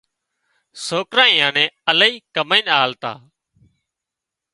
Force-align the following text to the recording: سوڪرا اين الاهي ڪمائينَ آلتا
سوڪرا 0.85 1.25
اين 1.33 1.57
الاهي 1.91 2.15
ڪمائينَ 2.35 2.65
آلتا 2.83 3.11